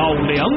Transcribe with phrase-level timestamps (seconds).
[0.00, 0.48] 老梁。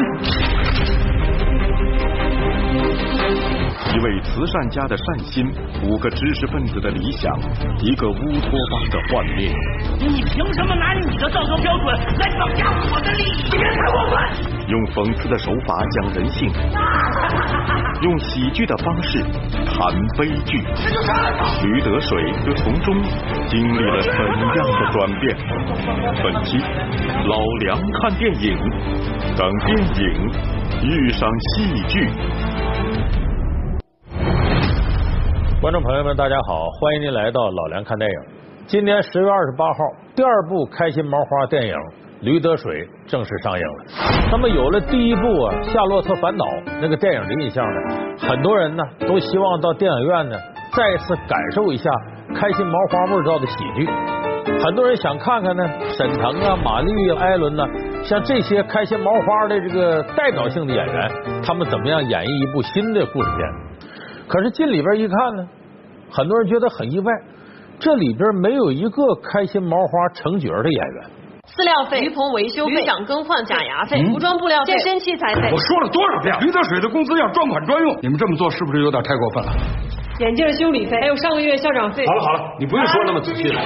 [3.94, 5.54] 一位慈善家的善心，
[5.84, 7.38] 五个知识分子的理想，
[7.82, 9.54] 一个乌托邦的幻灭。
[10.00, 13.52] 你凭什么拿你的道德标准来绑架我的利益？
[13.52, 14.53] 别太过分！
[14.68, 16.50] 用讽刺的手法讲人性，
[18.02, 19.22] 用喜剧的方式
[19.68, 20.58] 谈悲剧。
[21.64, 22.18] 驴得水
[22.48, 22.96] 又从中
[23.48, 25.36] 经历了怎样的转变？
[26.24, 26.58] 本期
[27.28, 28.58] 老梁看电影，
[29.36, 30.32] 等电影
[30.84, 32.10] 遇上戏剧。
[35.62, 38.18] 观众朋友们，大家好，欢迎您来到老梁看电影。
[38.66, 39.80] 今年十月二十八号，
[40.16, 41.74] 第二部开心麻花电影
[42.24, 43.86] 《驴得水》正式上映了。
[44.32, 46.46] 那么有了第一部啊《夏洛特烦恼》
[46.82, 47.80] 那个电影的印象呢，
[48.18, 50.38] 很多人呢都希望到电影院呢
[50.72, 51.90] 再次感受一下
[52.34, 53.88] 开心麻花味道的喜剧。
[54.64, 57.66] 很多人想看看呢，沈腾啊、马丽、艾伦呐、
[58.04, 61.12] 像这些开心麻花的这个代表性的演员，
[61.46, 63.50] 他们怎么样演绎一部新的故事片？
[64.28, 65.48] 可是进里边一看呢，
[66.10, 67.12] 很多人觉得很意外，
[67.80, 71.04] 这里边没有一个开心麻花成角的演员。
[71.56, 75.58] 饲料费、鱼棚维修费、渔场更换、假牙费、服装布料费、健身器材费我。
[75.62, 79.54] 说了多少遍，驴得水的工资要专款专用，你们这么做是不是有点太过分了？
[80.20, 82.08] 眼镜修理费，还有上个月校长费。
[82.08, 83.62] 好了好了，你不用说那么仔细了。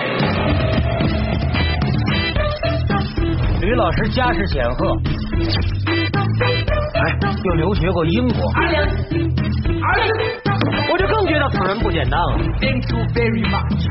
[3.62, 4.94] 吕老师家世显赫，
[6.94, 8.52] 哎，又留学过英国，
[10.92, 12.38] 我就更觉得此人不简单了。
[12.60, 13.88] Thank you very much。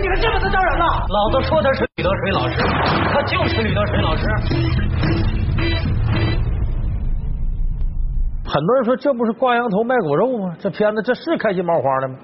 [0.00, 0.84] 你们这么的招人了。
[1.08, 2.62] 老子说他是吕德水老师，
[3.12, 4.26] 他就是吕德水老师。
[8.46, 10.54] 很多人说这不是挂羊头卖狗肉吗？
[10.58, 12.14] 这片子这是开心麻花的吗？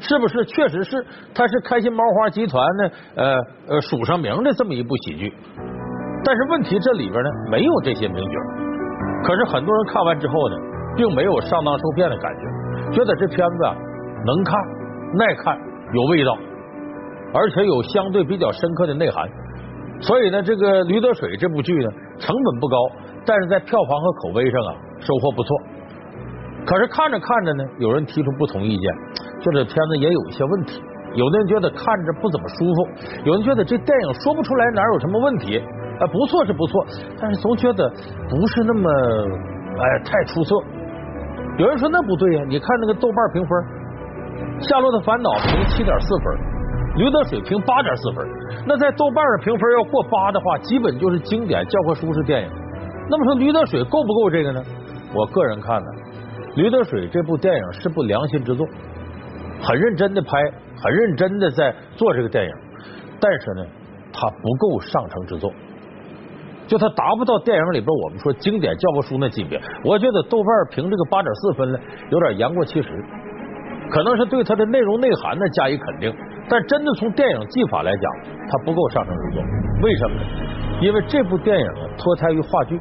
[0.00, 0.44] 是不是？
[0.46, 3.34] 确实是，它是开心麻花集团的，呃
[3.68, 5.32] 呃署上名的这么一部喜剧。
[6.24, 8.36] 但是问题这里边呢没有这些名角，
[9.24, 10.56] 可是很多人看完之后呢，
[10.96, 13.74] 并没有上当受骗的感觉，觉得这片子啊
[14.26, 14.54] 能看、
[15.14, 15.56] 耐看、
[15.92, 16.36] 有味道，
[17.32, 19.28] 而且有相对比较深刻的内涵。
[20.00, 22.76] 所以呢，这个《驴得水》这部剧呢，成本不高，
[23.26, 25.48] 但是在票房和口碑上啊，收获不错。
[26.64, 28.86] 可是看着看着呢，有人提出不同意见，
[29.40, 30.80] 就这片子也有一些问题。
[31.12, 32.78] 有的人觉得看着不怎么舒服，
[33.24, 35.58] 有人觉得这电影说不出来哪有什么问题，
[35.98, 36.86] 啊，不错是不错，
[37.20, 37.88] 但是总觉得
[38.30, 38.88] 不是那么
[39.76, 40.54] 哎太出色。
[41.58, 43.50] 有人说那不对呀、你看那个豆瓣评分，
[44.68, 46.24] 《夏洛的烦恼》评七点四分，
[46.96, 48.26] 《驴得水》评八点四分。
[48.66, 52.50] 那在豆瓣上评分要过八的话，基本就是经典教科书式电影。
[53.08, 54.62] 那么说《驴得水》够不够这个呢？
[55.14, 55.88] 我个人看呢，
[56.56, 58.66] 《驴得水》这部电影是部良心之作，
[59.62, 60.38] 很认真的拍，
[60.82, 62.50] 很认真的在做这个电影，
[63.20, 63.66] 但是呢，
[64.12, 65.52] 它不够上乘之作。
[66.66, 71.78] 就它达不到电影里边我们说经典教科书那级别，我觉得豆瓣评这个八点四分呢，
[72.10, 72.88] 有点言过其实，
[73.90, 76.14] 可能是对它的内容内涵呢加以肯定，
[76.50, 78.12] 但真的从电影技法来讲，
[78.50, 79.42] 它不够上乘之作。
[79.82, 80.22] 为什么呢？
[80.82, 82.78] 因为这部电影啊脱胎于话剧，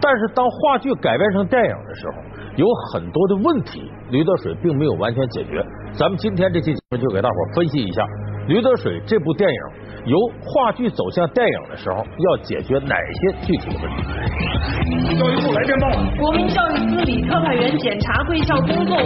[0.00, 2.14] 但是当话剧改编成电影的时候，
[2.56, 3.80] 有很多的问题，
[4.10, 5.64] 《驴得水》并没有完全解决。
[5.94, 8.02] 咱们今天这期节目就给大伙分析一下
[8.48, 9.60] 《驴得水》这部电影
[10.06, 15.18] 由话剧走向电影的时候要解决哪些具体的问题。
[15.18, 18.96] 教育部来电报了，国民教育司李特派员检查贵校公众，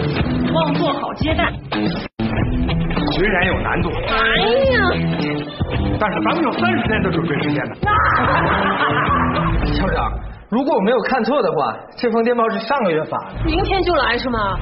[0.52, 1.52] 望做好接待。
[3.18, 4.14] 虽然有难度，哎
[4.74, 4.78] 呀，
[5.98, 7.74] 但是咱们有三十天的准备时间呢。
[9.74, 10.12] 校长，
[10.48, 13.24] 如果我没有看错的话，这封电报是上个月发的。
[13.44, 14.56] 明天就来是吗？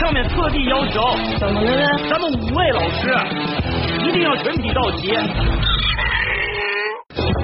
[0.00, 1.00] 上面特地要求，
[1.38, 1.86] 怎么了呢？
[2.10, 3.16] 咱们五位老师
[4.04, 5.12] 一定要全体到齐。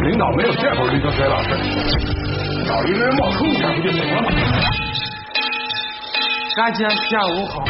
[0.03, 1.51] 领导没有见过驴得水老师，
[2.67, 4.31] 找一个人冒充一下不就行了吗？
[6.57, 7.65] 大家下午好。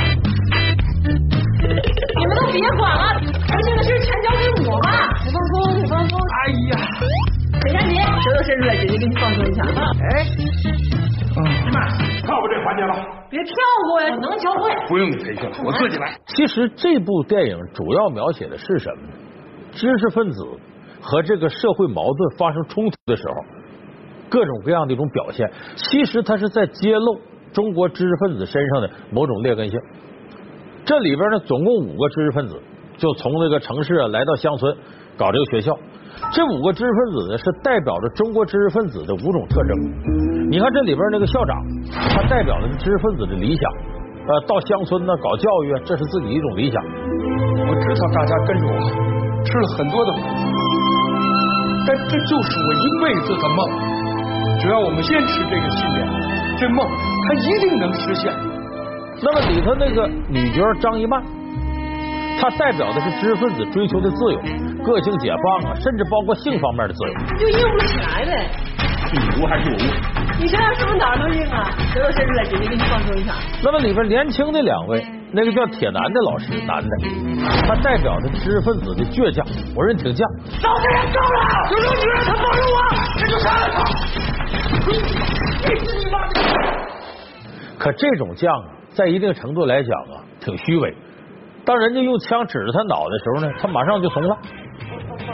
[2.52, 4.88] 别管了，事情的事全交给我吧。
[5.24, 5.86] 你放松，你？
[5.88, 6.18] 放松。
[6.18, 6.72] 哎呀，
[7.62, 9.14] 沈佳琪，舌头伸出来，姐姐给你？
[9.16, 9.90] 放松一下啊。
[10.12, 10.44] 哎，你？
[11.34, 11.76] 们
[12.22, 12.94] 跳过这环节吧，
[13.28, 13.54] 别跳
[13.90, 14.70] 过呀，我能教会。
[14.88, 15.16] 不用你？
[15.16, 16.16] 培训了，我自己来。
[16.26, 19.12] 其实这部电影主要描写的是什么呢？
[19.72, 20.46] 知识分子
[21.00, 23.34] 和这个社会矛盾发生冲突的时候，
[24.30, 25.50] 各种各样的一种表现。
[25.74, 27.20] 其实它是在揭露
[27.52, 29.80] 中国知识分子身上的某种劣根性。
[30.84, 32.60] 这里边呢，总共五个知识分子，
[32.98, 34.76] 就从这个城市啊来到乡村
[35.16, 35.76] 搞这个学校。
[36.32, 40.50] 这五个知识分子呢，是代表着中国知识分子的五种特征。
[40.50, 41.56] 你看这里边那个校长，
[42.14, 43.72] 他代表的是知识分子的理想。
[44.26, 46.82] 呃，到乡村呢搞教育，这是自己一种理想。
[46.82, 48.72] 我知道大家跟着我，
[49.44, 50.20] 吃了很多的苦，
[51.86, 53.58] 但这就是我一辈子的梦。
[54.60, 56.06] 只要我们坚持这个信念，
[56.58, 56.86] 这梦
[57.26, 58.32] 它一定能实现。
[59.22, 61.22] 那么里头那个女角张一曼，
[62.40, 64.38] 她代表的是知识分子追求的自由、
[64.84, 67.14] 个性解放啊，甚至包括性方面的自由。
[67.38, 68.50] 就硬不起来呗。
[69.12, 69.78] 你无还是我无？
[70.40, 71.70] 你这样是不是哪儿都硬啊？
[71.94, 73.34] 等我伸出来，姐姐给你放松一下。
[73.62, 76.90] 那么里边年轻的两位，那个叫铁男的老师，男的，
[77.68, 79.46] 他代表的知识分子的倔强，
[79.76, 80.18] 我人挺犟。
[80.60, 81.70] 找这人够了！
[81.70, 82.76] 有种女人，他帮着我，
[83.20, 83.78] 这就杀了他！
[85.70, 86.34] 你是你妈的！
[87.78, 90.94] 可这种犟啊，在一定程度来讲啊，挺虚伪。
[91.64, 94.36] 当人家用枪指着他脑袋的时候呢，他马上就怂了。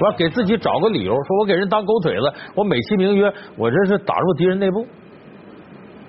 [0.00, 4.86] 我要给自己找个理由，说我给人当狗腿子，我美其名曰我这是打入敌人内部。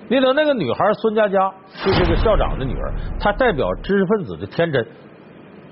[0.08, 4.86] 你等那个女孩孙佳佳是这个校长的女儿，她代表知识分子的天真，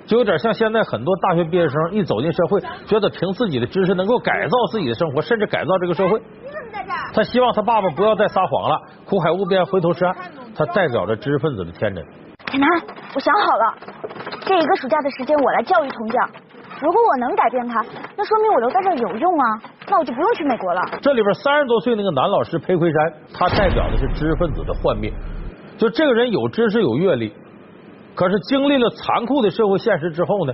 [0.06, 6.20] 就有点像现在很多大学毕业生一走进社会，觉得凭自己的知识能够改造自己的生活，甚至改造这个社会。
[7.12, 10.16] 他希望他爸爸不要再撒谎了，苦海无边，回头是岸。
[10.54, 12.04] 他代表着知识分子的天真。
[12.46, 12.68] 铁男，
[13.14, 13.74] 我想好了，
[14.44, 16.30] 这一个暑假的时间我来教育铜匠。
[16.80, 17.84] 如果我能改变他，
[18.16, 20.82] 那说明我留在这儿有用啊，那我就不用去美国了。
[21.02, 25.12] 这里边三十多岁那个男老师裴魁山，他代表的是知识分子的幻灭。
[25.76, 27.32] 就这个人有知识有阅历，
[28.14, 30.52] 可是经历了残酷的社会现实之后呢，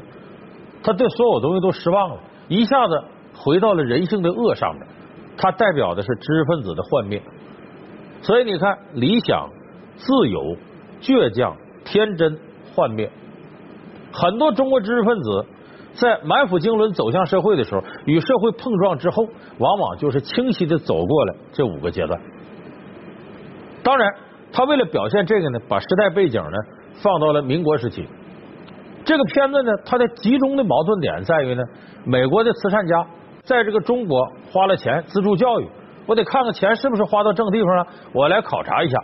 [0.83, 2.17] 他对所有东西都失望了，
[2.49, 3.05] 一下子
[3.37, 4.87] 回到了人性的恶上面。
[5.37, 7.23] 它代表的是知识分子的幻灭。
[8.23, 9.51] 所以你看，理想、
[9.97, 10.57] 自由、
[11.01, 12.39] 倔强、天真、
[12.75, 13.11] 幻灭，
[14.13, 15.47] 很多中国知识分子。
[15.95, 22.21] 在满腹经纶走向社会的时候，与社会碰撞之后，往往就是清晰的走过了这五个阶段。
[23.83, 24.13] 当然，
[24.53, 26.59] 他为了表现这个呢，把时代背景呢
[27.03, 28.07] 放到了民国时期。
[29.07, 31.63] 这个片子呢，它的集中的矛盾点在于呢，
[32.05, 33.07] 美国的慈善家
[33.45, 35.69] 在这个中国花了钱资助教育，
[36.07, 38.97] 我得看看钱是不是花到正地方了，我来考察一下。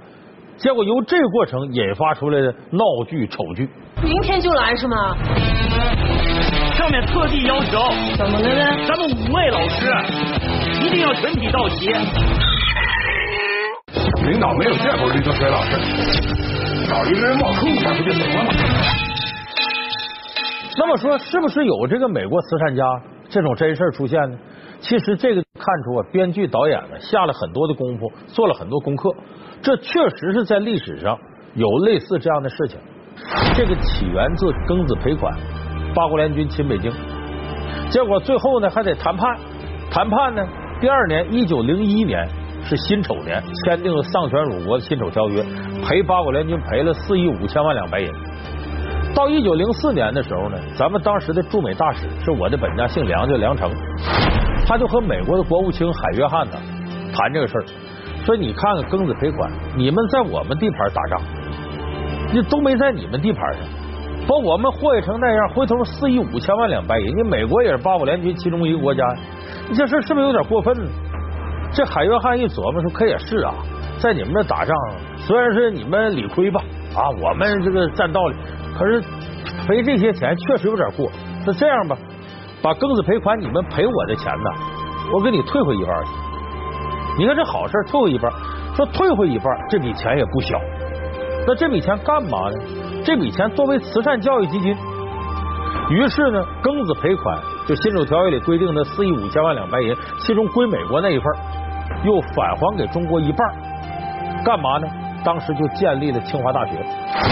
[0.57, 3.69] 结果由这个过程引发出来的闹剧丑剧。
[4.03, 5.15] 明天就来是吗？
[6.73, 7.79] 上面特地要求，
[8.17, 8.87] 怎么了呢？
[8.89, 9.93] 咱们五位老师
[10.87, 11.89] 一定要全体到齐。
[14.27, 15.77] 领导没有见过吕德水老师，
[16.89, 18.55] 找一个人冒充一下不就行了吗？
[20.79, 22.83] 那么说，是不是有这个美国慈善家
[23.29, 24.39] 这种真事出现呢？
[24.83, 29.15] 其实这个看出啊，编剧导演呢下了很多的功夫，做了很多功课，
[29.63, 31.17] 这确实是在历史上
[31.55, 32.79] 有类似这样的事情。
[33.55, 35.33] 这个起源自庚子赔款，
[35.95, 36.93] 八国联军侵北京，
[37.91, 39.39] 结果最后呢还得谈判，
[39.91, 40.45] 谈判呢
[40.81, 42.29] 第二年一九零一年
[42.65, 45.45] 是辛丑年，签订了丧权辱国的辛丑条约，
[45.87, 48.13] 赔八国联军赔了四亿五千万两白银。
[49.15, 53.71] 到一九零四年的时候呢，咱们当时的驻美大使是我的本家，姓梁，叫梁成，
[54.67, 56.57] 他就和美国的国务卿海约翰呢
[57.13, 57.65] 谈这个事儿，
[58.25, 61.21] 说你看看庚子赔款，你们在我们地盘打仗。
[62.33, 63.63] 你都没在你们地盘上，
[64.27, 69.05] 把我们祸害成那样，回头四亿五千万两白银，你美国也是八国联军其中一个国家，
[69.69, 70.91] 你这事是不是有点过分呢？
[71.75, 73.53] 这海约翰一琢磨说，可也是啊，
[74.03, 74.77] 在你们这打仗，
[75.17, 76.61] 虽然是你们理亏吧，
[76.93, 78.35] 啊，我们这个占道理，
[78.77, 79.01] 可是
[79.65, 81.09] 赔这些钱确实有点过。
[81.47, 81.97] 那这样吧，
[82.61, 84.51] 把庚子赔款你们赔我的钱呢，
[85.13, 86.11] 我给你退回一半去。
[87.17, 88.29] 你看这好事，退回一半，
[88.75, 90.59] 说退回一半，这笔钱也不小。
[91.47, 92.57] 那这笔钱干嘛呢？
[93.05, 94.77] 这笔钱作为慈善教育基金。
[95.91, 101.27] 于是呢，庚子赔款就辛丑条约里规定的四亿五千万两白银，其中归美国那一份，
[102.05, 103.72] 又返还给中国一半。
[104.45, 104.89] 干嘛呢？
[105.25, 106.73] 当时就建立了清华大学。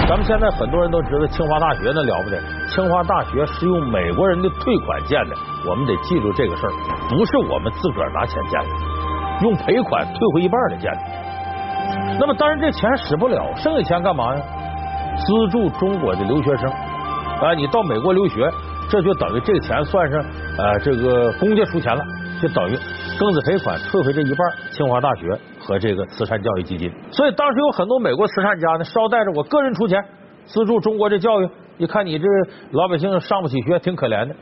[0.08, 5.34] 咱们现在很多人都知道清华大学那了不得，清华大学是用美国人的退款建的。
[5.68, 6.72] 我们得记住这个事儿，
[7.08, 8.68] 不是我们自个儿拿钱建的，
[9.42, 11.00] 用赔款退回一半的建的。
[12.20, 14.42] 那么当然这钱使不了，剩下钱干嘛呢？
[15.16, 18.48] 资助中国的留学生啊，你到美国留学，
[18.88, 20.24] 这就等于这个钱算上
[20.58, 22.02] 呃这个公家出钱了，
[22.40, 22.76] 就等于
[23.18, 25.36] 庚子赔款退回这一半，清华大学
[25.70, 26.90] 和这个慈善教育基金。
[27.12, 30.04] 所以当时有很多美国慈善家呢，捎带着我个人出钱
[30.44, 31.48] 资助中国这教育。
[31.78, 32.26] 你看你这
[32.72, 34.34] 老百姓上不起学，挺可怜的。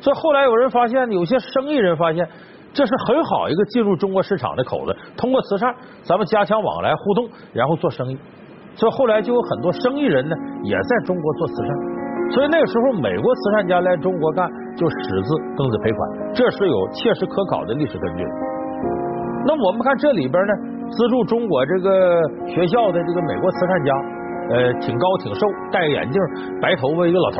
[0.00, 2.28] 所以后来有人发现，有些生意人发现。
[2.70, 4.94] 这是很好一个进入中国市场的口子。
[5.16, 8.18] 通过慈善，咱们加强往来互动，然后做生意。
[8.74, 11.76] 所以后来就有很多生意人呢，也在中国做慈善。
[12.30, 18.22] 所以那个时候，美国慈善家来中国干，就始自庚子赔款，这是有切实可考的历史根据。
[19.46, 20.52] 那我们看这里边呢，
[20.90, 23.92] 资助中国这个学校的这个美国慈善家，
[24.50, 26.20] 呃，挺高挺瘦，戴个眼镜，
[26.60, 27.38] 白头发一个老头。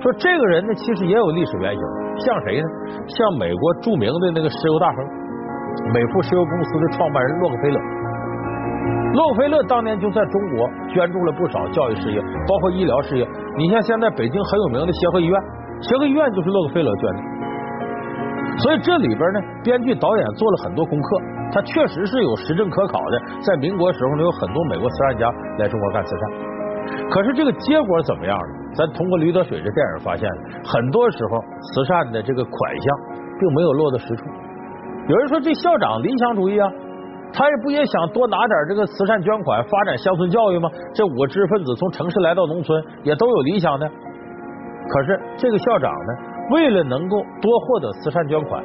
[0.00, 1.82] 说这个人呢，其实也有历史原型。
[2.26, 2.66] 像谁呢？
[3.06, 4.96] 像美国著名的那个石油大亨，
[5.94, 7.78] 美孚石油公司的创办人洛克菲勒。
[9.14, 13.26] 洛克菲勒当年就在中国捐助了不少教育事业，包括医疗事业。
[13.56, 15.40] 你像现在北京很有名的协和医院，
[15.80, 17.20] 协和医院就是洛克菲勒捐的。
[18.58, 21.20] 所以这里边呢，编剧导演做了很多功课，
[21.52, 23.20] 他确实是有实证可考的。
[23.40, 26.22] 在民国时候呢，有很多美国慈善家来中国干慈善。
[27.10, 28.74] 可是这个结果怎么样呢？
[28.74, 30.28] 咱通过《驴得水》这电影发现，
[30.64, 31.38] 很多时候
[31.72, 32.86] 慈善的这个款项
[33.38, 34.24] 并没有落到实处。
[35.08, 36.68] 有人说这校长理想主义啊。
[37.30, 40.70] 他也不也想多拿点这个慈善捐款，发展乡村教育吗？
[40.94, 43.86] 这五个知识分子从城市来到农村，也都有理想的。
[43.86, 46.12] 可是这个校长呢，
[46.50, 48.64] 为了能够多获得慈善捐款，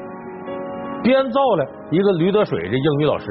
[1.03, 3.25] 编造了一个驴得水的英语老师，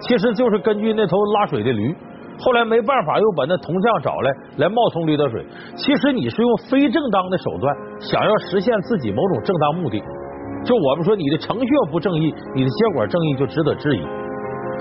[0.00, 1.94] 其实就是根据那头拉水的驴。
[2.38, 5.42] 后来没办法，又把那铜匠找来，来冒充驴得水。
[5.74, 9.98] 其实你是用非正当的手段，想要实现自己某种正当目的。
[10.62, 14.02] 就我们说，你的程序要不正义，你的结果正义就值得质疑。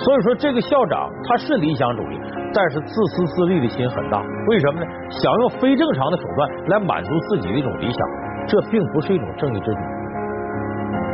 [0.04, 2.20] 所以说，这个校长他是理想主义，
[2.54, 4.22] 但是自私自利的心很大。
[4.50, 4.86] 为什么呢？
[5.10, 8.00] 想用非正常的手段来满足自己的一种理想，
[8.48, 9.80] 这并不是一种正义之举。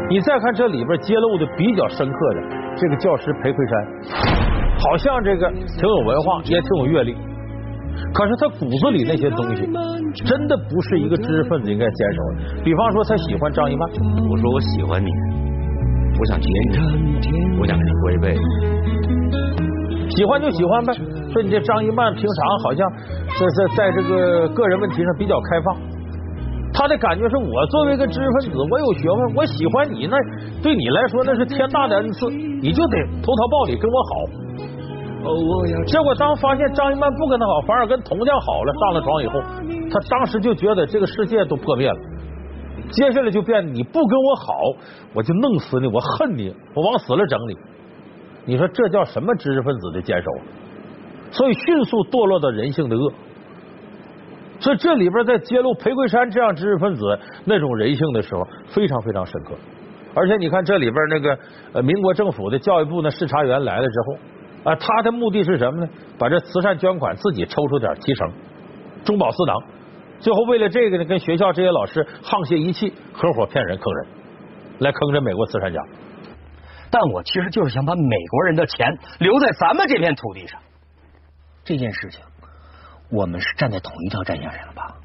[0.10, 2.42] 你再看这里边揭露的比较深刻的
[2.76, 3.88] 这个教师裴魁山，
[4.78, 7.16] 好像这个挺有文化，也挺有阅历，
[8.14, 9.70] 可是他骨子里那些东西，
[10.26, 12.64] 真的不是一个知识分子应该坚守的。
[12.64, 13.90] 比方说，他喜欢张一曼，
[14.30, 15.08] 我说我喜欢你。
[16.20, 16.78] 我想接你，
[17.60, 18.42] 我想跟你过一辈子。
[20.10, 20.94] 喜欢就喜欢呗。
[21.32, 22.86] 说你这张一曼平常好像
[23.40, 25.74] 在在在这个个人问题上比较开放，
[26.74, 30.18] 他的感觉是我作为一个知识分子，我有学问，我喜欢你，那
[30.64, 34.10] 对你来说那是天大的恩赐，你就得投桃报李跟我好。
[35.86, 39.40] 结果当发现张一曼不跟他好，反而跟铜匠好了，上了床以后，
[39.92, 41.96] 他当时就觉得这个世界都破灭了。
[42.90, 44.54] 接下来就变，你不跟我好，
[45.14, 47.56] 我就弄死你，我恨你，我往死了整你。
[48.46, 50.32] 你说这叫什么知识分子的坚守？
[51.32, 53.14] 所以迅速堕落到人性的恶。
[54.62, 59.56] 所以这里边在揭露裴桂山这样知识分子那种人性的时候，非常非常深刻。
[60.14, 61.38] 而且你看这里边那个
[61.74, 64.18] 呃民国政府的教育部那视察员来了之后
[64.72, 65.90] 啊，他的目的是什么呢？
[66.20, 68.32] 把这慈善捐款自己抽出点提成，
[69.04, 69.58] 中饱私囊。
[70.20, 74.08] 最后为了这个呢，跟学校这些老师沆瀣一气，合伙骗人坑人，
[74.78, 75.80] 来坑这美国慈善家。
[76.92, 78.86] 但我其实就是想把美国人的钱
[79.18, 80.60] 留在咱们这片土地上。
[81.64, 82.22] 这件事情，
[83.12, 84.96] 我们是站在同一条战线上的吧？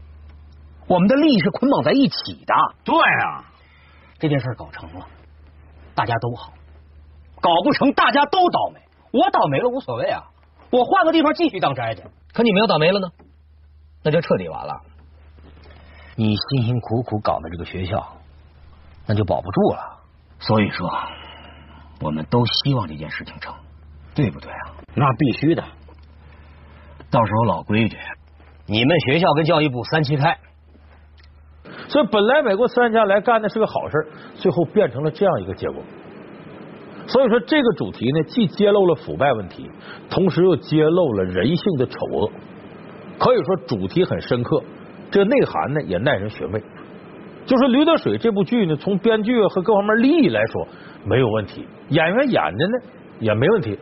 [0.87, 2.55] 我们的利益是捆绑在一起的。
[2.85, 3.45] 对啊，
[4.19, 5.07] 这件事搞成了，
[5.97, 6.53] 大家都好；
[7.41, 8.81] 搞不成，大家都倒霉。
[9.13, 10.23] 我倒霉了无所谓啊，
[10.71, 12.05] 我换个地方继续当差去。
[12.33, 13.09] 可你们要倒霉了呢，
[14.05, 14.75] 那就彻底完了。
[16.15, 18.17] 你辛辛苦苦搞的这个学校，
[19.07, 19.99] 那就保不住了。
[20.39, 20.89] 所以说，
[22.01, 23.53] 我们都希望这件事情成，
[24.15, 24.77] 对不对啊？
[24.95, 25.65] 那必须的。
[27.17, 27.97] 到时候老规矩，
[28.67, 30.37] 你们学校跟教育部三七开。
[31.89, 35.83] 所以本来美国慈善家来干的是个好事，最后变成了这样一个结果。
[37.07, 39.71] 所以说这个主题呢，既揭露了腐败问题，
[40.11, 42.31] 同时又揭露了人性的丑恶。
[43.19, 44.63] 可以说主题很深刻。
[45.11, 46.63] 这内涵呢也耐人寻味，
[47.47, 50.69] 就说《驴得水》这部剧呢，从编剧和各方面利益来说
[51.07, 52.79] 没有问题，演员演的呢
[53.21, 53.79] 也没问题。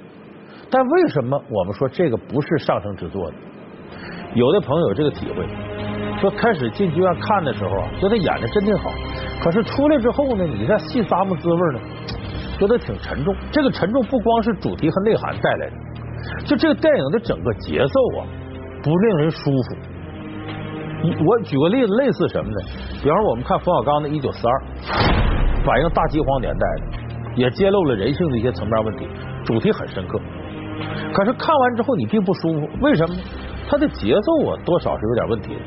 [0.71, 3.37] 但为什么我们说这个不是上乘之作呢？
[4.35, 5.47] 有的朋友有这个体会，
[6.21, 8.91] 说开始进剧院看的时候啊，觉得演的真挺好，
[9.43, 11.81] 可是出来之后呢，你这戏咂摸滋味呢，
[12.59, 13.35] 觉得挺沉重。
[13.53, 15.73] 这个沉重不光是主题和内涵带来的，
[16.45, 18.27] 就这个电影的整个节奏啊，
[18.83, 19.77] 不令人舒服。
[21.25, 22.57] 我举个例子，类似什么呢？
[23.03, 24.55] 比方说，我们看冯小刚的《一九四二》，
[25.65, 26.83] 反映大饥荒年代的，
[27.37, 29.07] 也揭露了人性的一些层面问题，
[29.45, 30.19] 主题很深刻。
[31.15, 33.23] 可是看完之后你并不舒服，为什么呢？
[33.69, 35.61] 它的节奏啊，多少是有点问题的。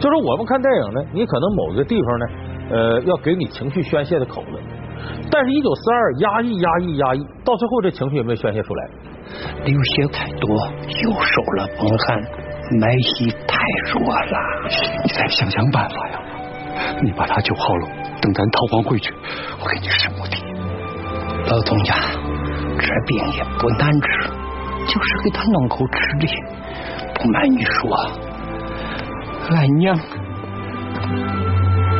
[0.00, 2.26] 就是我们看电影呢，你可能某个地方呢，
[2.70, 4.58] 呃，要给你情绪宣泄的口子，
[5.30, 8.88] 但是《一九四二》压抑、压抑、压抑，到最后这情绪也没宣泄出来，
[9.64, 10.48] 流血太多，
[11.04, 12.22] 又受了风寒。
[12.80, 13.60] 麦西太
[13.92, 14.38] 弱了，
[15.04, 16.18] 你再想想办法呀！
[17.02, 17.88] 你把他救好了，
[18.22, 19.12] 等咱逃亡回去，
[19.60, 20.42] 我给你施墓地。
[21.50, 21.94] 老东家，
[22.78, 24.08] 这病也不难治，
[24.86, 26.26] 就是给他弄口吃的。
[27.14, 27.96] 不瞒你说，
[29.50, 29.96] 俺娘、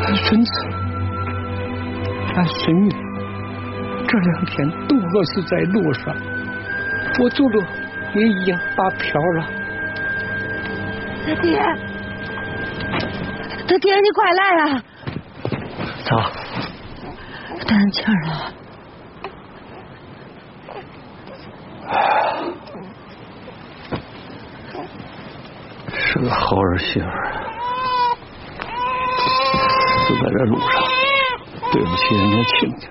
[0.05, 0.51] 俺孙子、
[2.35, 2.91] 俺孙女
[4.09, 6.15] 这两天都饿死在路上，
[7.21, 7.63] 我走路
[8.15, 9.47] 也已经打飘了。
[11.25, 11.63] 他爹，
[13.69, 14.83] 他爹，你快来啊！
[16.05, 16.21] 咋走，
[17.67, 18.53] 断上气了。
[25.95, 27.07] 是个好儿媳妇，
[30.07, 30.69] 死在这路上，
[31.73, 32.89] 对不起人家亲家。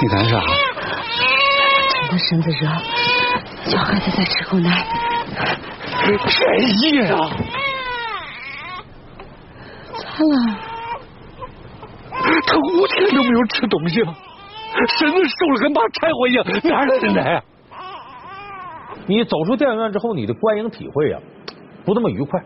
[0.00, 0.40] 你干啥？
[1.88, 2.68] 趁他身子热，
[3.72, 4.86] 叫孩子再吃口奶。
[6.06, 6.14] 这
[6.86, 7.18] 夜啊！
[9.92, 10.34] 咋了？
[12.46, 14.14] 他五天都没有吃东西了，
[14.98, 17.42] 身子瘦了跟把柴火一样，哪来的奶？
[19.06, 21.20] 你走出电影院之后，你的观影体会啊，
[21.84, 22.42] 不那么愉快。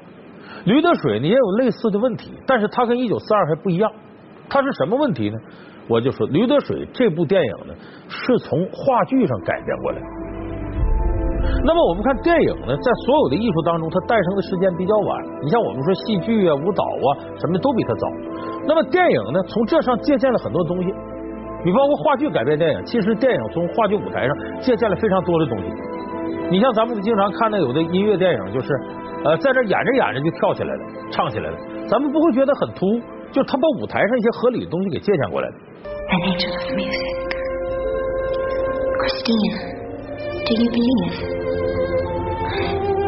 [0.64, 3.90] 驴得水呢也有类似的问题，但是它跟一九四二还不一样。
[4.48, 5.36] 它是什么问题呢？
[5.88, 7.74] 我就说《驴得水》这部电影呢，
[8.08, 9.98] 是从话剧上改编过来。
[11.64, 15.24] 那么我们看电影呢，在所有的艺术当中，它诞生的时间比较晚。
[15.42, 18.04] 你像我们说戏剧啊、舞蹈啊什么的都比它早。
[18.66, 20.92] 那么电影呢，从这上借鉴了很多东西。
[21.64, 25.64] 你包括话剧改编电影，其实电影从话剧舞台上借鉴了非常多的东西。
[26.50, 28.72] 你像咱们经常看到有的音乐电影，就是
[29.24, 33.00] 呃在这演着演着就跳起来了，唱起来了，咱们不会觉得很突兀，
[33.30, 35.54] 就是他把舞台上一些合理的东西给借鉴过来的。
[36.10, 37.28] An angel of music.
[38.98, 39.56] Christine,
[40.46, 41.16] do you believe?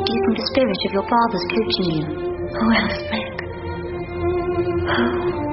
[0.04, 2.04] Do you think the spirit of your father's coaching you?
[2.58, 3.26] Who else, Meg?
[4.86, 5.49] Who?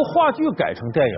[0.00, 1.14] 由话剧改成电影，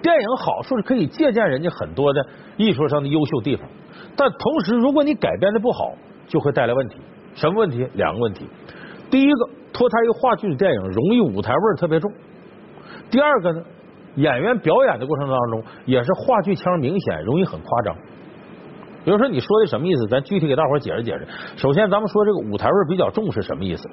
[0.00, 2.24] 电影好处是可以借鉴人家很多的
[2.56, 3.68] 艺术上的优秀地方，
[4.16, 5.92] 但同时如果你改编的不好，
[6.28, 6.96] 就会带来问题。
[7.34, 7.86] 什么问题？
[7.94, 8.46] 两个问题。
[9.10, 12.10] 第一个，脱胎于话剧的电影容易舞台味特别重；
[13.10, 13.62] 第二个呢，
[14.16, 17.96] 演员表演的过程当中也是话剧腔明显，容易很夸张。
[19.04, 20.06] 比如说你说的什么意思？
[20.08, 21.26] 咱具体给大伙解释解释。
[21.56, 23.88] 首先，咱们说这个舞台味比较重是什么意思？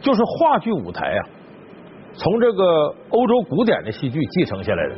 [0.00, 1.22] 就是话剧舞台啊，
[2.14, 4.94] 从这个欧洲古典的戏剧继承下来的，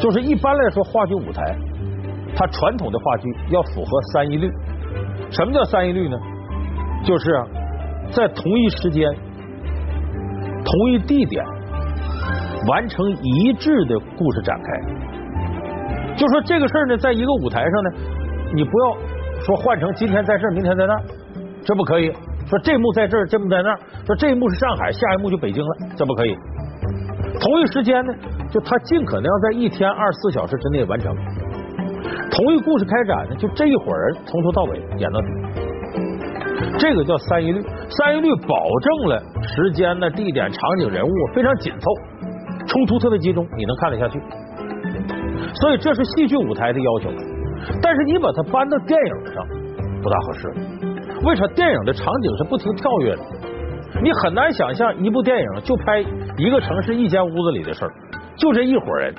[0.00, 1.42] 就是一般来说话剧舞台，
[2.34, 4.50] 它传统的话剧要符合三一律。
[5.30, 6.16] 什么叫三一律呢？
[7.04, 7.44] 就是，
[8.10, 9.08] 在同一时间、
[10.64, 11.44] 同一地点
[12.66, 16.16] 完成一致的故事展开。
[16.16, 17.90] 就说这个事儿呢，在一个舞台上呢，
[18.54, 18.96] 你不要
[19.44, 20.94] 说换成今天在这儿，明天在那，
[21.62, 22.10] 这不可以。
[22.48, 26.34] 说这幕在这儿，这幕在那儿，说这一幕是上海，下一幕就北京了，这不可以。
[27.40, 28.12] 同一时间呢，
[28.50, 31.14] 就他尽可能要在一天二十四小时之内完成。
[32.30, 35.26] 同一故事开展呢，就这一伙人从头到尾演到底。
[36.78, 41.90] 这个叫三一律，三一律保证了时间呢、地点、场景、人物非常紧凑，
[42.66, 44.18] 冲突特别集中，你能看得下去。
[45.54, 47.10] 所以这是戏剧舞台的要求，
[47.82, 49.46] 但是你把它搬到电影上
[50.02, 50.54] 不大合适。
[51.24, 51.46] 为啥？
[51.48, 53.22] 电影的场景是不停跳跃的，
[54.02, 55.98] 你很难想象一部电影就拍
[56.36, 57.92] 一个城市一间屋子里的事儿，
[58.36, 59.14] 就这一伙人。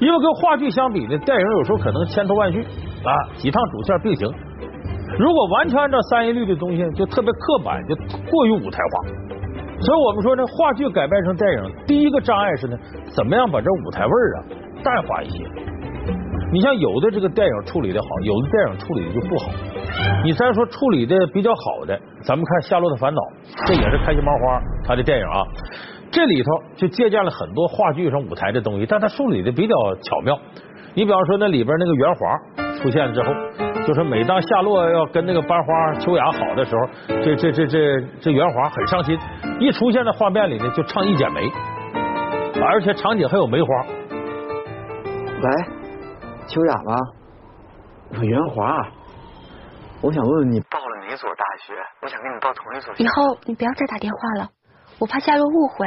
[0.00, 4.26] 因为跟话剧相比呢，电影有时候可能千头万绪啊，几趟主线并行。
[5.18, 7.94] 如果完全按照三一律的东西，就特别刻板，就
[8.30, 9.08] 过于舞台化。
[9.80, 12.78] 所以我们说呢，话剧改编成电影，第一个障碍是呢，
[13.16, 14.44] 怎么样把这舞台味儿啊
[14.84, 15.44] 淡化一些。
[16.52, 19.50] 你像有的这个电影处理的好，有的电影处理的就不好。
[20.24, 23.20] 你再说处理的比较好的，咱们看《夏洛的烦恼》，
[23.66, 25.44] 这也是开心麻花他的电影啊。
[26.10, 30.36] 这里头就借鉴了很多话剧上舞台的东西，但他处理的比较巧妙。
[30.94, 32.36] 你比方说那里边那个圆滑
[32.82, 33.32] 出现之后，
[33.86, 39.16] 就是每当夏洛要跟那个班花秋雅好的时候，这这这这这圆滑很伤心，
[39.60, 41.48] 一出现在画面里呢就唱《一剪梅》，
[42.60, 43.68] 而且场景还有梅花。
[45.42, 45.48] 喂，
[46.50, 46.96] 秋雅吗？
[48.12, 48.84] 我袁华，
[50.00, 51.74] 我想问问你报了哪所大学？
[52.02, 52.92] 我想跟你报同一所。
[52.96, 54.50] 以后你不要再打电话了，
[54.98, 55.86] 我怕夏洛误会。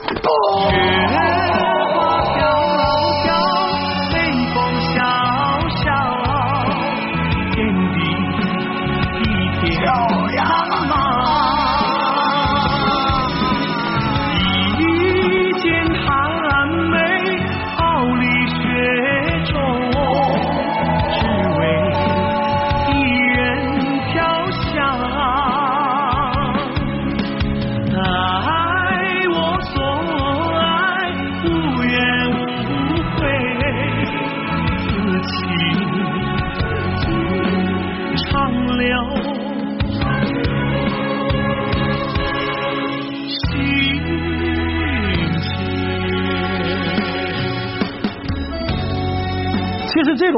[0.00, 1.37] 雪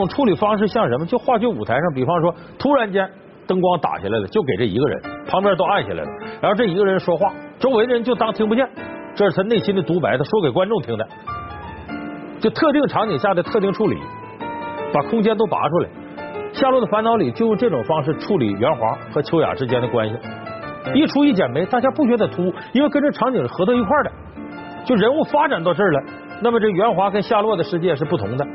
[0.00, 1.06] 种处理方式像什么？
[1.06, 3.08] 就话剧舞台上，比方说突然间
[3.46, 6.10] 灯光打下来了，就给这一个人，旁边都暗下来了，
[6.40, 8.68] 然后这一个人说话，周围的人就当听不见，
[9.14, 11.06] 这是他内心的独白，他说给观众听的。
[12.40, 13.98] 就特定场景下的特定处理，
[14.94, 15.88] 把空间都拔出来。
[16.52, 20.16] 夏洛的烦恼里就用这种方式处理袁华和秋雅之间的关系，
[20.94, 24.10] 一出一剪梅，大家不觉得突兀，因为跟这场景是合到一块的。
[24.84, 26.02] 就人物发展到这儿了，
[26.40, 28.46] 那么这袁华跟夏洛的世界是不同的，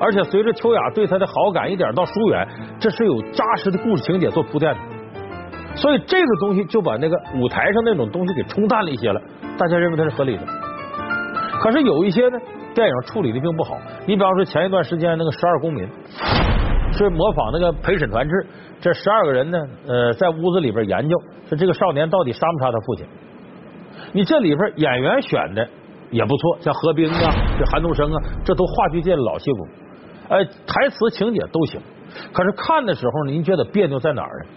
[0.00, 2.46] 而且随着秋雅对他的好感一点到疏远，
[2.78, 4.80] 这是有扎实的故事情节做铺垫的。
[5.76, 9.20] 所以这个东西就把那个舞台上那种东西给冲淡了一些了，
[9.58, 10.42] 大家认为它是合理的。
[11.60, 12.38] 可是有一些呢，
[12.74, 13.76] 电影处理的并不好。
[14.06, 15.84] 你比方说前一段时间那个《十二公民》，
[16.96, 18.46] 是模仿那个陪审团制，
[18.80, 21.16] 这十二个人呢，呃，在屋子里边研究，
[21.48, 23.06] 说这个少年到底杀不杀他父亲。
[24.12, 25.66] 你这里边演员选的
[26.10, 29.66] 也不错，像何冰啊、这韩东升啊，这都话剧界的老戏骨，
[30.28, 31.80] 呃，台词情节都行。
[32.32, 34.50] 可是看的时候，您觉得别扭在哪儿呢？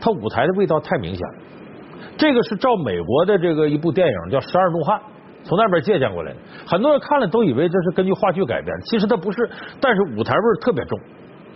[0.00, 1.34] 他舞台的味道太明显了。
[2.16, 4.98] 这个是照美国的这个一部电影叫《十二怒汉》。
[5.42, 9.48] 从那边借鉴过来的，很多人看了都以为这是根据话剧改编，其实它不是，
[9.80, 11.00] 但是舞台味特别重，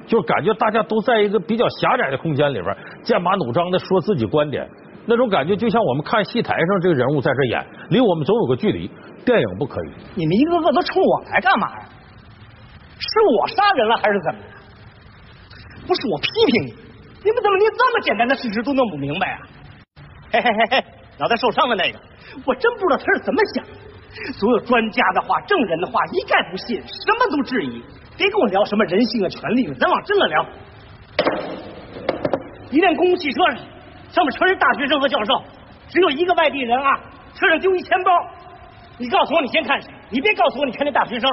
[0.07, 4.66] 就感觉大家都在一个比较狭窄的空间里边，剑拔弩张的说自己观点，
[5.04, 8.90] 那种感觉就像我们看戏台上这个人物在这演，离我们总有个距离。
[9.26, 9.90] 电影不可以。
[10.14, 11.88] 你们一个个都冲我来干嘛呀？
[12.98, 14.46] 是我杀人了还是怎么的？
[15.87, 16.74] 不是我批评你，
[17.24, 19.38] 你们怎么连这么简单的事实都弄不明白啊？
[20.33, 20.85] 嘿嘿嘿嘿，
[21.18, 21.98] 脑袋受伤的那个。
[22.46, 23.70] 我真不知道他是怎么想的，
[24.33, 27.83] 所有专家的话、证人的话一概不信，什么都质疑。
[28.16, 30.46] 别跟我聊什么人性啊、权利了，咱往真了聊。
[32.70, 33.57] 一辆公共汽车上，
[34.11, 35.42] 上面全是大学生和教授，
[35.88, 36.96] 只有一个外地人啊，
[37.35, 38.11] 车上丢一钱包。
[38.96, 39.92] 你告诉我你先看谁？
[40.09, 41.30] 你别告诉我你看那大学生。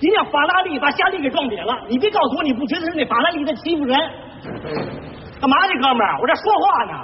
[0.00, 3.98] 一辆法拉利把夏利给撞瘪了，你别告诉我你不觉得是那法拉利在欺负人？
[5.40, 6.18] 干嘛呢，哥们儿？
[6.20, 6.94] 我这说话呢，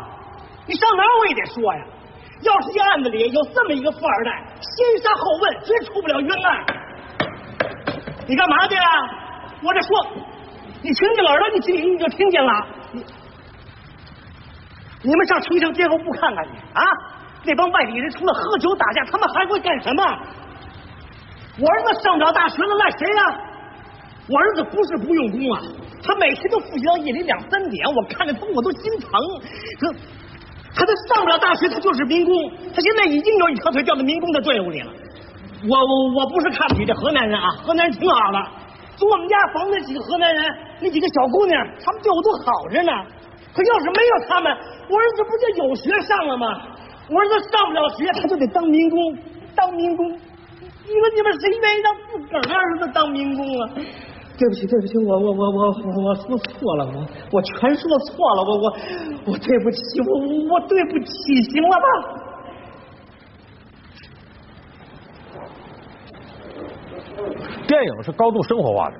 [0.67, 1.81] 你上哪儿我也得说呀。
[2.43, 6.65] 要是这案子里有这么一个富二代，先杀后问，绝出不了冤案。
[8.27, 8.87] 你干嘛去啊？
[9.63, 10.07] 我这说，
[10.83, 12.53] 你听见耳朵，你听你就听见了。
[12.93, 13.05] 你
[15.03, 16.83] 你们上城乡结合部看看去啊！
[17.45, 20.03] 那帮外地人除了喝酒打架，他们还会干什么？
[21.61, 23.23] 我儿子上不了大学了，赖谁呀？
[24.29, 25.63] 我儿子不是不用功啊，
[26.03, 29.11] 他每天都复习到夜里两三点，我看着他我都心疼。
[29.81, 29.95] 可。
[30.77, 32.35] 他他上不了大学，他就是民工。
[32.75, 34.91] 他现在已经有一条腿掉到民工的队伍里了。
[35.69, 38.39] 我我我不是看不起这河南人啊，河南人挺好的。
[38.97, 40.45] 从我们家房那几个河南人，
[40.81, 42.91] 那几个小姑娘，他们对我都好着呢。
[43.55, 44.53] 可要是没有他们，
[44.91, 46.61] 我儿子不就有学上了吗？
[47.09, 48.99] 我儿子上不了学，他就得当民工，
[49.55, 50.19] 当民工。
[50.87, 53.71] 你说你们谁愿意让自个儿的儿子当民工啊？
[54.37, 55.69] 对不起，对不起，我我我我
[56.05, 58.65] 我说错了，我我全说错了，我我
[59.27, 60.19] 我对不起，我
[60.53, 61.87] 我对不起，行了吧？
[67.67, 68.97] 电影是高度生活化的，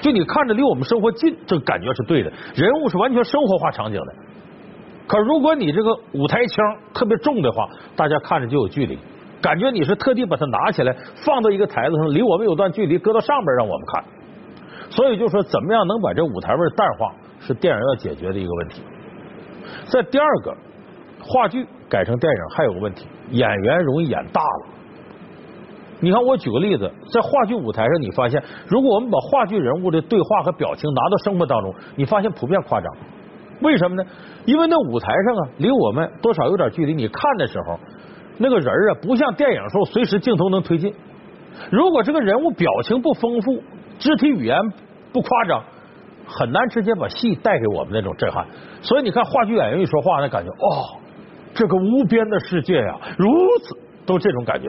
[0.00, 4.14] 就你看着离我们生活近，这感觉是对的，人物是完全生活化场景的。
[5.06, 8.98] 可如果你这个舞台腔特别重的话，大家看着就有距离，
[9.42, 14.04] 感觉你是特地把它拿起来放到一个台子上，离我们有段距离，搁到上边让我们看。
[14.88, 18.82] 所以就说怎么样能把这舞台味淡化，是电影要解决的一个问题。
[19.86, 20.54] 在第二个，
[21.20, 24.66] 话剧改成电影还有个问题，演员容易演大了。
[26.00, 32.92] 你看，我举个例子，在话剧舞台上，你发现如果我们把话剧人物的对话和表情拿到生活当中，你发现普遍夸张。
[33.60, 34.02] 为什么呢？
[34.44, 37.78] 因为那舞台上啊，离我们多少有点距离，你看的时候，
[38.38, 40.92] 那个人啊，不像电影时候随时镜头能推进。
[41.70, 43.62] 如果这个人物表情不丰富，
[43.98, 44.58] 肢体语言
[45.12, 45.62] 不夸张，
[46.26, 48.46] 很难直接把戏带给我们那种震撼。
[48.80, 50.98] 所以你看话剧演员一说话，那感觉哦，
[51.54, 53.28] 这个无边的世界呀，如
[53.62, 54.68] 此都这种感觉。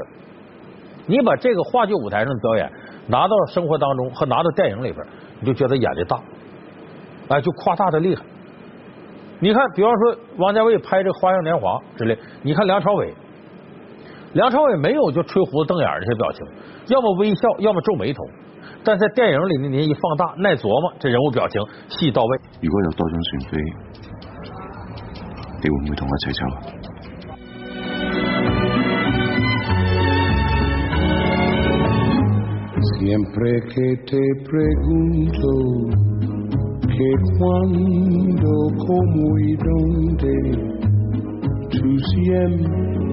[1.06, 2.71] 你把这个话剧舞台上的表演
[3.08, 5.06] 拿到生活当中和拿到电影里边，
[5.39, 6.19] 你就觉得演的大，
[7.30, 8.21] 哎，就夸大的厉害。
[9.39, 13.13] 你看，比方说王家卫拍这《花样年华》之类，你看梁朝伟，
[14.34, 16.46] 梁朝伟没有就吹胡子瞪眼这些表情，
[16.88, 18.24] 要么微笑，要么皱眉头。
[18.84, 22.38] 但在电影里呢，您一放大，耐琢磨，这人物表情戏到位。
[22.62, 23.58] 如果有多種船飛，
[25.62, 26.41] 你會唔會同我一齊走
[36.93, 38.54] ？che quando
[38.86, 40.36] como y donde
[41.72, 41.80] tú
[42.12, 43.12] siempre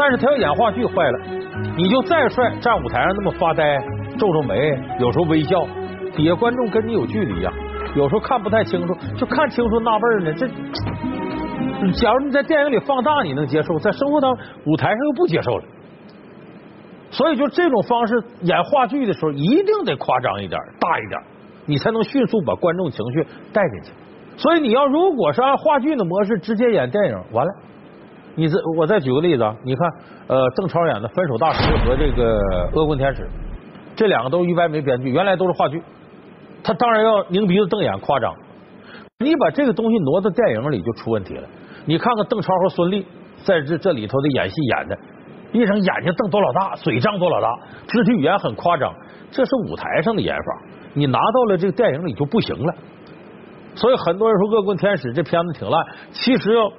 [0.00, 1.18] 但是他要演话剧坏了，
[1.76, 3.78] 你就再帅，站舞台上那么发呆，
[4.18, 5.66] 皱皱眉，有时候微笑，
[6.16, 7.52] 底下观众跟你有距离呀、
[7.94, 10.32] 有时候看不太清楚，就看清楚纳闷呢。
[10.32, 10.48] 这，
[12.00, 14.32] 假如你在电影里放大，你能接受，在生活当
[14.64, 15.64] 舞台上又不接受了。
[17.10, 21.20] 所以就这种方式演话剧的时候，一定得夸张一点，大一点，
[21.66, 23.92] 你才能迅速把观众情绪带进去。
[24.38, 27.52] 所以你要如果是按话剧的模式直接演电影，完了。
[28.36, 29.88] 你这我再举个例子啊，你看，
[30.28, 32.38] 呃，邓超演的《分手大师》和这个
[32.78, 33.22] 《恶棍天使》，
[33.96, 35.82] 这两个都是于白眉编剧，原来都是话剧，
[36.62, 38.32] 他当然要拧鼻子瞪眼夸张。
[39.18, 41.46] 你把这个东西挪到电影里就出问题了。
[41.84, 43.04] 你看看邓超和孙俪
[43.44, 44.96] 在这这里头的演戏演的，
[45.52, 47.48] 一睁眼睛瞪多老大，嘴张多老大，
[47.88, 48.94] 肢体语言很夸张，
[49.30, 50.62] 这是舞台上的演法，
[50.94, 52.74] 你拿到了这个电影里就不行了。
[53.74, 56.72] 所以很多人说《恶棍天使》这片子挺烂，其实要。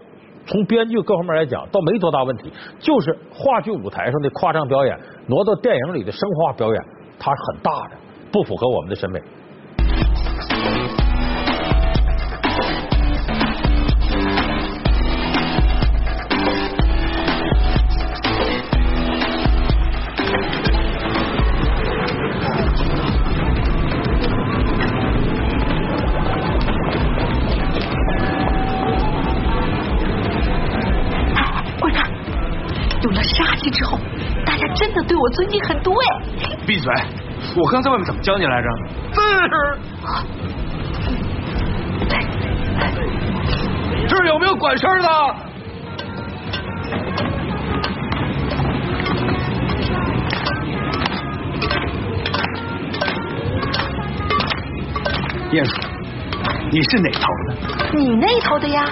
[0.45, 6.83] 从编剧各方面来讲，倒没多大问题，就是话剧舞台上的夸张表演挪到电影里的生活化表演，
[7.19, 7.97] 它很大的，
[8.31, 9.21] 不符合我们的审美。
[37.55, 38.67] 我刚在外面怎么教你来着？
[39.13, 39.21] 这
[44.07, 45.07] 这儿有没有管事儿的？
[55.51, 55.81] 鼹鼠，
[56.71, 57.55] 你是哪头的？
[57.93, 58.85] 你那头的呀？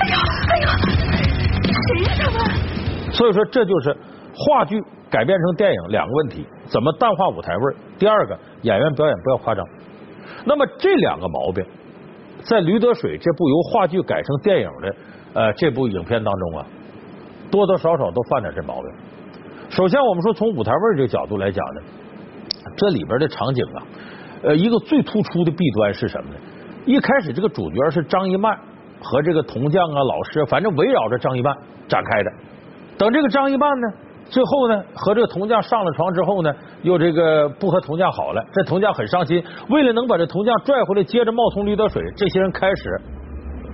[0.00, 0.16] 哎呦
[0.48, 0.68] 哎呦，
[1.86, 2.38] 谁呀他们？
[3.12, 3.94] 所以说，这就是
[4.38, 7.74] 话剧改编成电影两个问题：怎么淡化舞台味儿？
[7.98, 9.64] 第二个，演员表演不要夸张。
[10.44, 11.64] 那么这两个毛病，
[12.42, 14.94] 在《驴得水》这部由话剧改成电影的
[15.34, 16.66] 呃这部影片当中啊，
[17.50, 18.84] 多多少少都犯点这毛病。
[19.70, 21.80] 首先，我们说从舞台味儿这个角度来讲呢，
[22.76, 23.82] 这里边的场景啊，
[24.42, 26.36] 呃，一个最突出的弊端是什么呢？
[26.86, 28.56] 一开始这个主角是张一曼
[29.02, 31.54] 和这个铜匠啊、老师，反正围绕着张一曼
[31.88, 32.30] 展开的。
[32.96, 33.88] 等这个张一曼呢，
[34.28, 43.00] 最后呢和这个铜匠上了床之后呢，又这个不和铜匠好了，这铜匠很伤心，为了能把这铜匠拽回来，接着冒充驴得水，这些人开始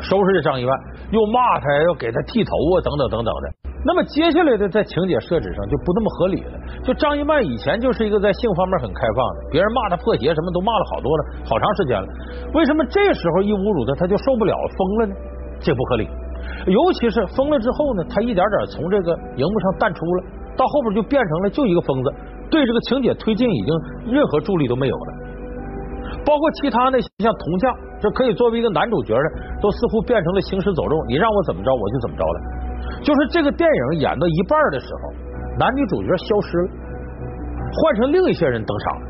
[0.01, 0.73] 收拾这张一曼，
[1.11, 3.47] 又骂他，又给他剃头啊，等等等等的。
[3.87, 6.59] 那么接下来的在情节设置上就不那么合理了。
[6.83, 12.09] 就张一曼以前就是一个在性方面很开放的，别人骂他破鞋什么都骂了好多了，好长时间了。
[12.55, 15.15] 为什么这时候一侮辱他他就受不了疯了呢？
[15.61, 16.09] 这不合理。
[16.67, 20.25] 尤其是疯了之后呢，他一点点从这个荧幕上淡出了，
[20.57, 22.15] 到后边就变成了就一个疯子，
[22.51, 25.11] 对这个情节推进已经任何助力都没有了。
[26.25, 29.27] 包括其他那些像铜匠，这可以作为一个男主角的，
[29.61, 32.41] 都似乎变成了行尸走肉，你让我怎么着我就怎么着了。
[33.03, 35.13] 就是这个电影演到一半的时候，
[35.59, 36.69] 男女主角消失了，
[37.73, 39.07] 换成另一些人登场了。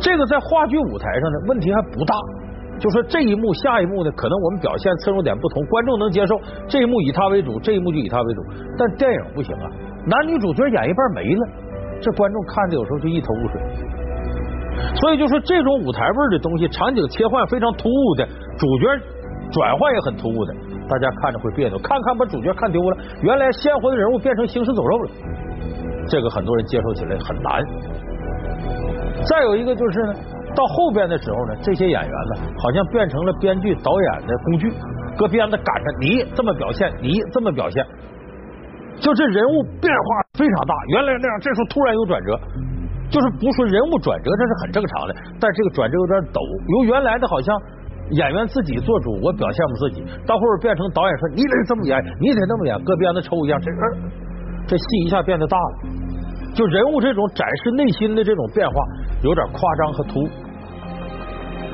[0.00, 2.14] 这个在话剧舞台上呢，问题还不大。
[2.78, 6.36] 就说这一幕下一幕呢，可能我们表现侧重点不同，观众能接受
[6.68, 8.42] 这一幕以他为主，这一幕就以他为主。
[8.76, 9.70] 但电影不行啊，
[10.06, 11.48] 男女主角演一半没了，
[12.00, 13.60] 这观众看着有时候就一头雾水。
[14.96, 18.26] 所以就说这种舞台味的东西，场景切换非常突兀的，
[18.58, 18.86] 主角
[19.50, 20.54] 转换也很突兀的，
[20.88, 25.10] 大家看着会别扭，看看把主角看丢了，原来鲜活的人物变成行尸走肉了，
[26.08, 27.62] 这个很多人接受起来很难。
[29.28, 30.14] 再有一个就是呢。
[30.56, 34.72] 到后边的时候呢，这些演员呢，好像变成了编剧导演的工具，
[35.18, 37.84] 搁鞭子赶着你这么表现，你这么表现，
[39.00, 40.74] 就这人物变化非常大。
[40.88, 42.38] 原来那样，这时候突然有转折，
[43.10, 46.40] 就是不说人物转折，这是很正常的，但这个转折有点陡，
[46.78, 47.50] 由原来的好像
[48.16, 53.68] 演员自己做主，我表现我自己，到后边变成导演说你得这么演，你得那么演，搁鞭子抽一样，这
[54.66, 55.74] 这戏一下变得大了。
[56.54, 58.74] 就人物这种展示内心的这种变化
[59.22, 60.28] 有点夸张和突兀。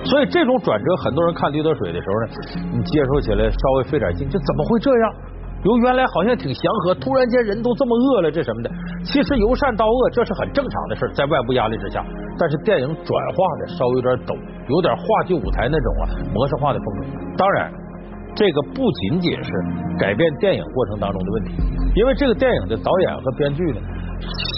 [0.02, 2.26] 所以这种转折，很多人看《驴得水》的时候呢，
[2.72, 5.14] 你接受起来稍微费点劲，这怎么会这样？
[5.62, 8.70] 由原来好像挺祥和，突然间人都这么饿了，这什么的？
[9.04, 12.02] 其实由善到恶，这是很正常的事，在外部压力之下。
[12.38, 14.32] 但是电影转化的稍微有点陡，
[14.68, 17.06] 有点话剧舞台那种啊模式化的风格。
[17.36, 17.70] 当然，
[18.34, 19.50] 这个不仅仅是
[19.98, 21.52] 改变电影过程当中的问题，
[21.94, 23.80] 因为这个电影的导演和编剧呢，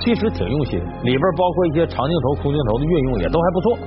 [0.04, 3.78] 其实挺用心，里边包括一些长镜头、空镜头的运用也都还不错。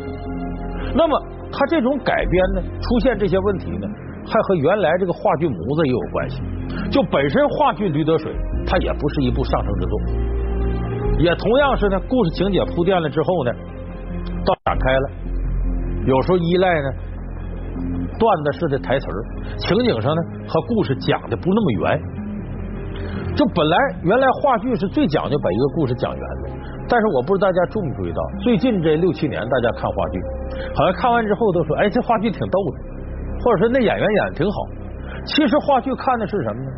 [0.93, 1.15] 那么，
[1.49, 3.87] 他这种改编呢，出现这些问题呢？
[4.27, 6.41] 还和原来这个话剧模子也有关系。
[6.91, 8.31] 就本身话剧《驴得水》，
[8.65, 9.99] 它也不是一部上乘之作，
[11.19, 13.51] 也同样是呢，故事情节铺垫了之后呢，
[14.45, 15.09] 到展开了，
[16.05, 16.89] 有时候依赖呢
[18.17, 19.05] 段子式的台词
[19.57, 22.01] 情景上呢和故事讲的不那么圆。
[23.35, 26.49] 就本来原来话剧是最讲究把一个故事讲圆的，
[26.87, 30.21] 但是我不知道大家注没注意到，最近这六七年大家看话剧，
[30.73, 32.95] 好像看完之后都说，哎，这话剧挺逗的。
[33.43, 34.57] 或者说那演员演的挺好，
[35.25, 36.71] 其实话剧看的是什么呢？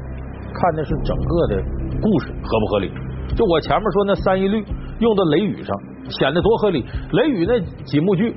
[0.54, 1.62] 看的是整个的
[2.02, 2.92] 故事合不合理。
[3.36, 4.64] 就我前面说那三一律
[5.00, 5.76] 用到雷雨上，
[6.10, 6.84] 显得多合理。
[7.12, 8.36] 雷雨那几幕剧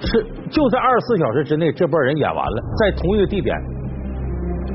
[0.00, 3.54] 是就在二十四小时之内，这波人演完了，在同一个地点，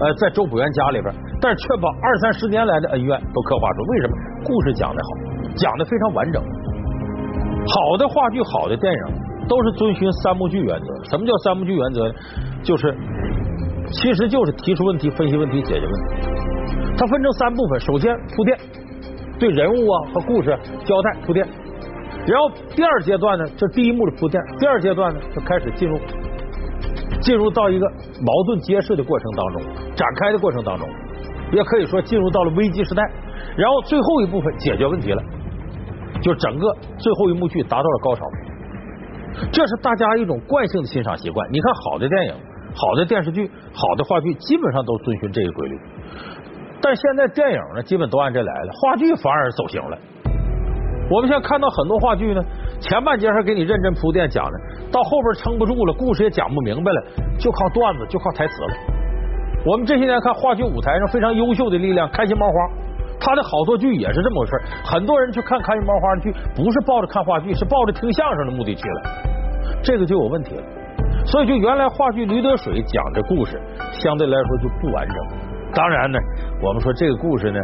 [0.01, 3.81] 呃，在周朴园家里边，但是却把二三十年来的恩怨都刻画出。
[3.83, 4.17] 为什么？
[4.43, 5.09] 故事讲的好，
[5.55, 6.43] 讲的非常完整。
[6.43, 11.03] 好的话剧，好的电影，都是遵循三幕剧原则。
[11.09, 12.13] 什么叫三幕剧原则呢？
[12.61, 12.93] 就是，
[13.91, 16.29] 其实就是提出问题、分析问题、解决问题。
[16.97, 18.57] 它分成三部分：首先铺垫，
[19.39, 21.45] 对人物啊和故事交代铺垫；
[22.27, 25.97] 然后第二阶段呢，这第一幕的铺垫；第二阶段呢，就开始进入
[27.21, 27.87] 进入到一个
[28.21, 29.61] 矛盾揭示的过程当中，
[29.95, 30.87] 展开的过程当中，
[31.51, 33.03] 也可以说进入到了危机时代。
[33.55, 35.23] 然后最后一部分解决问题了，
[36.21, 38.21] 就整个最后一幕剧达到了高潮。
[39.51, 41.49] 这是大家一种惯性的欣赏习惯。
[41.51, 42.35] 你看，好的电影。
[42.75, 45.79] 好的电视剧、好的话剧，基本上都遵循这个规律。
[46.81, 49.97] 但现在电影呢，基本都按这来了，话剧反而走形了。
[51.11, 52.41] 我们现在看到很多话剧呢，
[52.79, 54.59] 前半截还给你认真铺垫讲的，
[54.91, 57.03] 到后边撑不住了，故事也讲不明白了，
[57.39, 58.77] 就靠段子，就靠台词了。
[59.65, 62.53] 我们这些年看话剧舞台上非常优秀的力量，开心麻花，
[63.19, 64.61] 他的好多剧也是这么回事。
[64.85, 69.01] 很多人去看开心麻花的剧，不是抱着看话剧，是抱着听相声的目的去了，
[69.83, 70.63] 这个就有问题了。
[71.31, 73.61] 所以，就原来话剧《驴得水》讲的故事，
[73.91, 75.15] 相对来说就不完整。
[75.75, 76.17] 当然呢，
[76.59, 77.59] 我们说这个故事呢，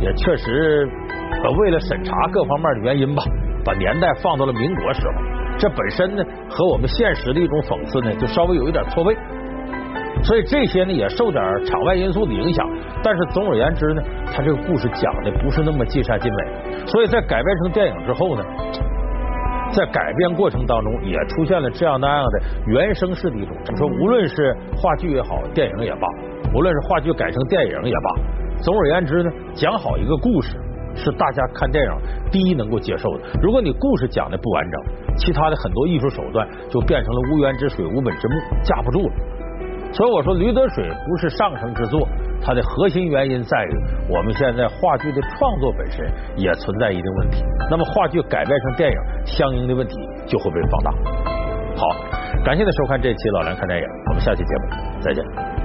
[0.00, 0.88] 也确实
[1.60, 3.22] 为了审查各方面的原因吧，
[3.62, 5.12] 把年代放到了民国时候。
[5.58, 9.14] 这本身呢，和我们现实的一种讽刺呢，就稍微有一点错位。
[10.22, 12.66] 所以这些呢，也受点场外因素的影响。
[13.02, 14.02] 但是总而言之呢，
[14.32, 16.86] 他这个故事讲的不是那么尽善尽美。
[16.86, 18.42] 所以在改编成电影之后呢。
[19.72, 23.56] 在改编过程当中，也出现了这样那样的原声式的一种。
[23.68, 26.08] 你说，无论是话剧也好，电影也罢，
[26.54, 28.10] 无论是话剧改成电影也罢，
[28.62, 30.56] 总而言之呢，讲好一个故事
[30.94, 31.92] 是大家看电影
[32.32, 33.24] 第一能够接受的。
[33.42, 34.82] 如果你故事讲的不完整，
[35.16, 39.12] 其他的很多艺术手段就变成了无源之水、无本之木，架不住了。
[39.92, 42.06] 所以我说，《驴得水》不是上乘之作。
[42.42, 43.74] 它的核心原因在于，
[44.08, 46.04] 我们现在话剧的创作本身
[46.36, 47.44] 也存在一定问题。
[47.70, 49.96] 那么话剧改编成电影，相应的问题
[50.26, 50.90] 就会被放大。
[51.76, 51.86] 好，
[52.44, 55.59] 感谢您收看这期老梁看电影，我们下期节目再见。